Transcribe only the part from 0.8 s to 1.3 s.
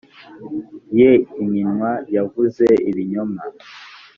ye